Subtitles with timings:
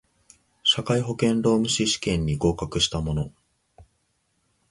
[0.63, 3.31] 社会保険労務士試験に合格した者